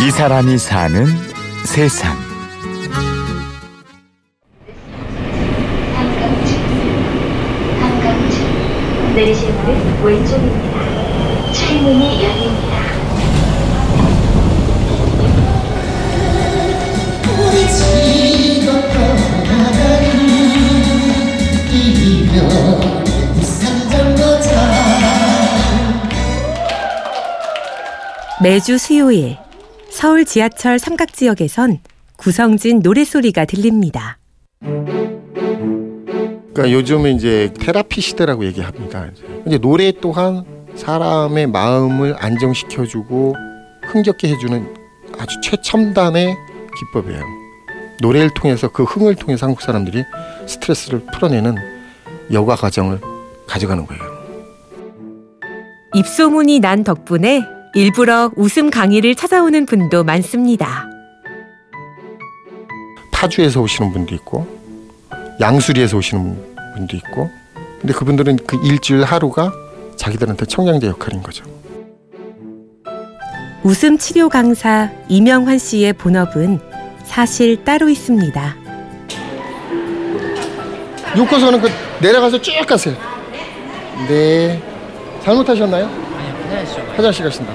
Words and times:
이 0.00 0.12
사람이 0.12 0.58
사는 0.58 1.06
세상. 1.64 2.16
매주 28.40 28.78
수요일 28.78 29.36
서울 29.98 30.24
지하철 30.24 30.78
삼각지역에선 30.78 31.80
구성진 32.16 32.78
노래소리가 32.84 33.46
들립니다. 33.46 34.16
그러니까 36.54 36.70
요즘은 36.70 37.16
이제 37.16 37.52
테라피 37.58 38.00
시대라고 38.00 38.44
얘기합니다. 38.44 39.10
이제 39.44 39.58
노래 39.58 39.90
또한 39.90 40.44
사람의 40.76 41.48
마음을 41.48 42.14
안정시켜주고 42.16 43.34
흥겹게 43.90 44.28
해주는 44.28 44.72
아주 45.18 45.34
최첨단의 45.42 46.36
기법이에요. 46.78 47.20
노래를 48.00 48.30
통해서 48.34 48.68
그 48.68 48.84
흥을 48.84 49.16
통해서 49.16 49.46
한국 49.46 49.62
사람들이 49.62 50.04
스트레스를 50.46 51.00
풀어내는 51.12 51.56
여가 52.32 52.54
과정을 52.54 53.00
가져가는 53.48 53.84
거예요. 53.84 54.02
입소문이 55.96 56.60
난 56.60 56.84
덕분에 56.84 57.57
일부러 57.74 58.30
웃음 58.36 58.70
강의를 58.70 59.14
찾아오는 59.14 59.66
분도 59.66 60.04
많습니다. 60.04 60.88
파주에서 63.12 63.60
오시는 63.60 63.92
분도 63.92 64.14
있고 64.14 64.46
양수리에서 65.40 65.96
오시는 65.96 66.54
분도 66.76 66.96
있고 66.96 67.30
근데 67.80 67.92
그분들은 67.92 68.38
그 68.46 68.58
일주일 68.64 69.04
하루가 69.04 69.52
자기들한테 69.96 70.46
청량제 70.46 70.86
역할인 70.86 71.22
거죠. 71.22 71.44
웃음 73.62 73.98
치료 73.98 74.28
강사 74.28 74.90
이명환 75.08 75.58
씨의 75.58 75.92
본업은 75.94 76.60
사실 77.04 77.64
따로 77.64 77.88
있습니다. 77.88 78.56
6호선은 81.14 81.60
그 81.60 81.68
내려가서 82.00 82.40
쭉 82.40 82.52
가세요. 82.66 82.94
네. 84.08 84.62
잘못하셨나요? 85.22 86.07
화장실 86.96 87.24
가신다. 87.24 87.52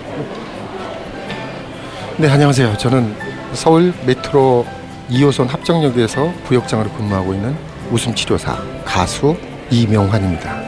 네, 2.17 2.29
안녕하세요. 2.29 2.77
저는 2.77 3.15
서울 3.53 3.93
메트로 4.05 4.65
2호선 5.09 5.47
합정역에서 5.47 6.31
부역장으로 6.45 6.91
근무하고 6.91 7.33
있는 7.33 7.55
웃음치료사 7.91 8.55
가수 8.85 9.35
이명환입니다. 9.71 10.61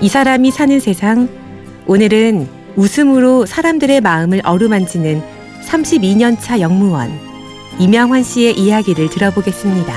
이 0.00 0.08
사람이 0.08 0.50
사는 0.50 0.80
세상 0.80 1.28
오늘은 1.86 2.48
웃음으로 2.76 3.46
사람들의 3.46 4.00
마음을 4.00 4.40
어루만지는 4.44 5.22
32년 5.66 6.36
차 6.40 6.60
영무원 6.60 7.10
이명환 7.78 8.22
씨의 8.22 8.58
이야기를 8.58 9.08
들어보겠습니다. 9.08 9.94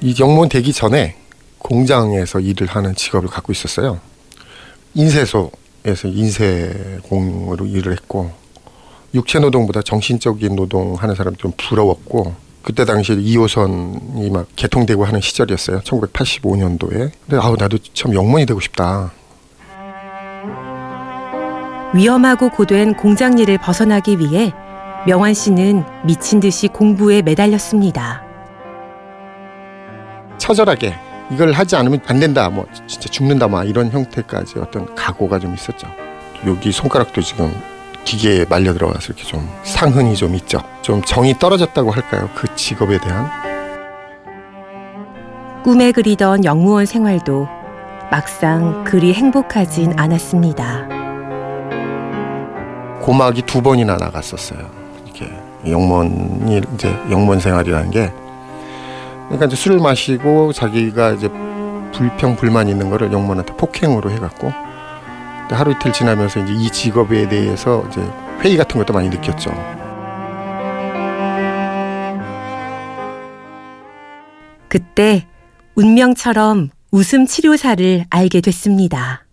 이 0.00 0.14
영무원 0.18 0.48
되기 0.48 0.72
전에 0.72 1.16
공장에서 1.58 2.40
일을 2.40 2.66
하는 2.66 2.94
직업을 2.94 3.28
갖고 3.28 3.52
있었어요. 3.52 4.00
인쇄소에서 4.94 6.08
인쇄공으로 6.08 7.66
일을 7.66 7.92
했고 7.92 8.30
육체 9.14 9.38
노동보다 9.38 9.82
정신적인 9.82 10.56
노동 10.56 10.94
하는 10.94 11.14
사람 11.14 11.34
좀 11.36 11.52
부러웠고 11.56 12.34
그때 12.62 12.84
당시에 12.84 13.16
2호선이 13.16 14.30
막 14.30 14.46
개통되고 14.56 15.04
하는 15.04 15.20
시절이었어요. 15.20 15.80
1985년도에. 15.80 17.10
근데 17.26 17.36
아우 17.40 17.56
나도 17.56 17.78
참 17.94 18.12
영무원이 18.12 18.44
되고 18.44 18.60
싶다. 18.60 19.12
위험하고 21.94 22.50
고된 22.50 22.94
공장 22.96 23.38
일을 23.38 23.56
벗어나기 23.56 24.18
위해 24.18 24.52
명환 25.06 25.32
씨는 25.32 25.84
미친 26.04 26.40
듯이 26.40 26.68
공부에 26.68 27.22
매달렸습니다. 27.22 28.22
처절하게 30.36 31.07
이걸 31.30 31.52
하지 31.52 31.76
않으면 31.76 32.00
안 32.06 32.20
된다. 32.20 32.48
뭐 32.48 32.66
진짜 32.86 33.08
죽는다. 33.08 33.48
막 33.48 33.68
이런 33.68 33.90
형태까지 33.90 34.58
어떤 34.58 34.94
각오가 34.94 35.38
좀 35.38 35.54
있었죠. 35.54 35.88
여기 36.46 36.72
손가락도 36.72 37.20
지금 37.20 37.52
기계에 38.04 38.46
말려 38.48 38.72
들어가서 38.72 39.06
이렇게 39.08 39.24
좀 39.24 39.48
상흔이 39.64 40.16
좀 40.16 40.34
있죠. 40.36 40.60
좀 40.82 41.02
정이 41.02 41.38
떨어졌다고 41.38 41.90
할까요? 41.90 42.30
그 42.34 42.54
직업에 42.54 42.98
대한 42.98 43.28
꿈에 45.62 45.92
그리던 45.92 46.44
영무원 46.44 46.86
생활도 46.86 47.46
막상 48.10 48.84
그리 48.84 49.12
행복하진 49.12 49.92
않았습니다. 49.98 50.88
고막이 53.02 53.42
두 53.42 53.60
번이나 53.60 53.96
나갔었어요. 53.96 54.60
이렇게 55.04 55.30
영무원이 55.66 56.62
이제 56.74 56.88
영무원 57.10 57.40
생활이라는 57.40 57.90
게 57.90 58.10
그러니까 59.28 59.46
이제 59.46 59.56
술을 59.56 59.78
마시고 59.78 60.52
자기가 60.52 61.12
이제 61.12 61.28
불평 61.92 62.36
불만 62.36 62.68
있는 62.68 62.90
거를 62.90 63.12
영무원한테 63.12 63.54
폭행으로 63.56 64.10
해갖고 64.10 64.52
하루 65.50 65.72
이틀 65.72 65.92
지나면서 65.92 66.40
이제 66.40 66.52
이 66.52 66.70
직업에 66.70 67.28
대해서 67.28 67.84
이제 67.88 68.00
회의 68.40 68.56
같은 68.56 68.78
것도 68.78 68.92
많이 68.92 69.08
느꼈죠. 69.08 69.50
그때 74.68 75.26
운명처럼 75.74 76.70
웃음 76.90 77.26
치료사를 77.26 78.04
알게 78.10 78.40
됐습니다. 78.40 79.24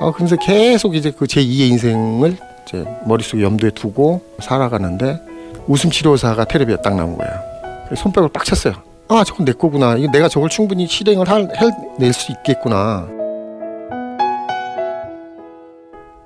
아, 0.00 0.12
그래서 0.12 0.36
계속 0.36 0.94
이제 0.94 1.10
그 1.10 1.26
제 1.26 1.42
2의 1.42 1.68
인생을 1.70 2.36
이제 2.66 2.84
머릿속에 3.06 3.42
염두에 3.42 3.70
두고 3.70 4.22
살아가는데 4.40 5.20
웃음 5.66 5.90
치료사가 5.90 6.44
텔레비에 6.46 6.76
딱 6.82 6.94
나온 6.96 7.16
거야. 7.18 7.49
손뼉을 7.96 8.28
빡 8.28 8.44
쳤어요. 8.44 8.74
아, 9.08 9.24
저건 9.24 9.44
내 9.44 9.52
거구나. 9.52 9.96
이거 9.96 10.10
내가 10.12 10.28
저걸 10.28 10.48
충분히 10.48 10.86
실행을 10.86 11.28
할, 11.28 11.48
해낼 11.56 12.12
수 12.12 12.30
있겠구나. 12.32 13.08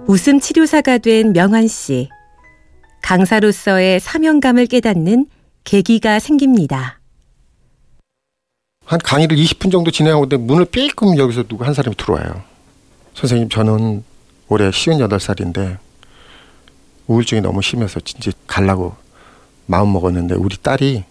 웃음 0.07 0.39
치료사가 0.39 0.99
된 0.99 1.33
명환 1.33 1.67
씨. 1.67 2.11
강사로서의 3.03 4.01
사명감을 4.01 4.67
깨닫는 4.67 5.27
계기가 5.65 6.19
생깁니다. 6.19 7.01
한 8.85 8.99
강의를 9.03 9.37
20분 9.37 9.73
정도 9.73 9.91
진행하고 9.91 10.25
있는데 10.25 10.45
문을 10.45 10.67
삐끔 10.67 11.17
여기서 11.17 11.45
누구 11.45 11.65
한 11.65 11.73
사람이 11.73 11.97
들어와요. 11.97 12.43
선생님, 13.15 13.49
저는 13.49 14.05
올해 14.49 14.69
58살인데 14.69 15.79
우울증이 17.07 17.41
너무 17.41 17.63
심해서 17.63 18.01
진짜 18.01 18.31
갈라고 18.47 18.95
마음 19.67 19.93
먹었는데 19.93 20.35
우리 20.35 20.57
딸이 20.57 21.05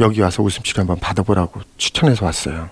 여기 0.00 0.20
와서 0.20 0.42
웃음 0.42 0.62
치료 0.62 0.80
한번 0.80 0.98
받아보라고 1.00 1.60
추천해서 1.76 2.24
왔어요. 2.24 2.70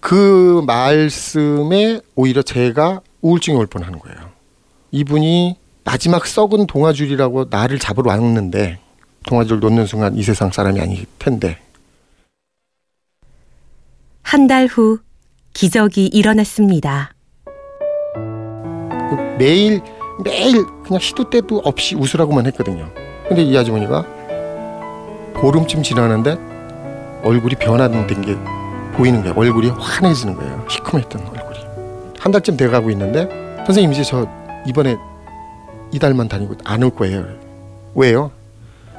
그 0.00 0.62
말씀에 0.66 2.00
오히려 2.14 2.42
제가 2.42 3.00
우울증이 3.20 3.56
올 3.56 3.66
뻔하는 3.66 3.98
거예요. 3.98 4.18
이분이 4.90 5.56
마지막 5.84 6.26
썩은 6.26 6.66
동아줄이라고 6.66 7.46
나를 7.50 7.78
잡으러 7.78 8.10
왔는데 8.10 8.78
동아줄 9.26 9.60
놓는 9.60 9.86
순간 9.86 10.16
이 10.16 10.22
세상 10.22 10.50
사람이 10.50 10.80
아닐 10.80 11.04
텐데 11.18 11.58
한 14.22 14.46
달 14.46 14.66
후 14.66 14.98
기적이 15.52 16.06
일어났습니다. 16.06 17.12
매일 19.38 19.80
매일 20.24 20.64
그냥 20.84 20.98
시도 21.00 21.28
때도 21.28 21.58
없이 21.64 21.94
웃으라고만 21.94 22.46
했거든요. 22.46 22.90
근데 23.28 23.42
이 23.42 23.56
아주머니가 23.56 24.04
보름쯤 25.34 25.82
지나는데 25.82 26.36
얼굴이 27.24 27.54
변화된 27.56 28.06
게 28.22 28.36
보이는 28.96 29.20
거예요. 29.22 29.34
얼굴이 29.36 29.70
환해지는 29.70 30.34
거예요. 30.36 30.64
시커맸던 30.68 31.20
얼굴이. 31.32 31.58
한 32.20 32.32
달쯤 32.32 32.56
돼가고 32.56 32.90
있는데 32.90 33.28
선생님 33.66 33.92
이제 33.92 34.02
저 34.02 34.26
이번에 34.66 34.96
이달만 35.92 36.28
다니고 36.28 36.54
안 36.64 36.82
올 36.82 36.90
거예요. 36.90 37.24
왜요? 37.94 38.30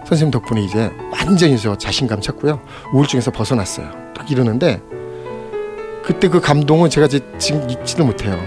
선생님 0.05 0.31
덕분에 0.31 0.61
이제 0.61 0.91
완전히 1.11 1.57
저 1.57 1.75
자신감 1.77 2.21
찾고요. 2.21 2.59
우울증에서 2.93 3.31
벗어났어요. 3.31 3.89
딱 4.15 4.29
이러는데 4.29 4.81
그때 6.03 6.27
그 6.27 6.39
감동은 6.39 6.89
제가 6.89 7.07
지금 7.07 7.67
잊지를 7.69 8.05
못해요. 8.05 8.37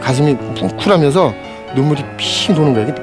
가슴이 0.00 0.34
뭉클하면서 0.34 1.34
눈물이 1.74 2.02
핑 2.16 2.54
도는 2.54 2.72
거예요. 2.72 2.94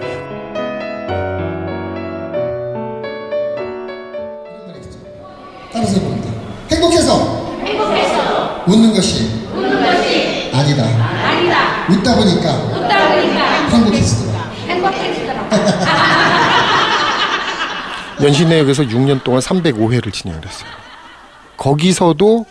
웃다 11.94 12.16
보니까 12.16 12.52
웃다 12.54 13.10
보니까 13.10 13.44
행복해지더라. 13.70 14.40
행복해지더라고. 14.68 15.56
연신내역에서 18.24 18.84
6년 18.84 19.24
동안 19.24 19.42
305회를 19.42 20.14
진행을 20.14 20.46
했어요. 20.46 20.70
거기서도 21.58 22.46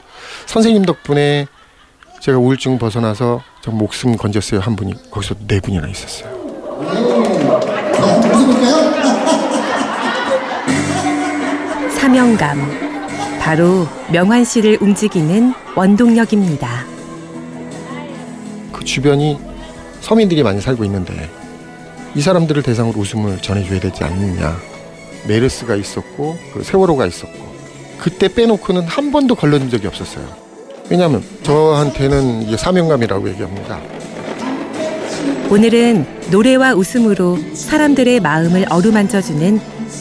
선생님 0.46 0.84
덕분에 0.84 1.46
제가 2.20 2.38
우울증 2.38 2.78
벗어나서 2.78 3.42
저 3.62 3.70
목숨 3.70 4.16
건졌어요 4.16 4.60
한 4.60 4.76
분이 4.76 5.10
거기서 5.10 5.34
네 5.46 5.60
분이나 5.60 5.88
있었어요. 5.88 6.30
네? 11.80 11.90
사명감. 11.98 12.92
바로 13.40 13.88
명환 14.10 14.44
씨를 14.44 14.78
움직이는 14.80 15.52
원동력입니다. 15.74 16.91
그 18.82 18.84
주변이 18.84 19.38
서민들이 20.00 20.42
많이 20.42 20.60
살고 20.60 20.84
있는데 20.84 21.30
이 22.16 22.20
사람들을 22.20 22.64
대상으로 22.64 22.98
웃음을 22.98 23.40
전해줘야 23.40 23.78
되지 23.78 24.02
않느냐. 24.02 24.56
메르스가 25.28 25.76
있었고 25.76 26.36
그 26.52 26.64
세월호가 26.64 27.06
있었고 27.06 27.38
그때 27.98 28.26
빼놓고는 28.26 28.82
한 28.82 29.12
번도 29.12 29.36
걸러진 29.36 29.70
적이 29.70 29.86
없었어요. 29.86 30.26
왜냐하면 30.90 31.22
저한테는 31.44 32.42
이게 32.42 32.56
사명감이라고 32.56 33.28
얘기합니다. 33.28 33.78
오늘은 35.48 36.04
노래와 36.32 36.74
웃음으로 36.74 37.38
사람들의 37.54 38.18
마음을 38.18 38.66
어루만져주는 38.68 39.60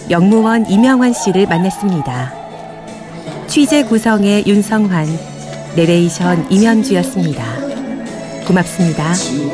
영무원 0.10 0.68
이명환 0.72 1.13
씨를 1.13 1.45
만났습니다. 1.45 2.33
취재 3.45 3.83
구성의 3.83 4.45
윤성환, 4.48 5.06
내레이션 5.75 6.51
임현주였습니다. 6.51 7.61
고맙습니다. 8.51 9.13
음. 9.13 9.51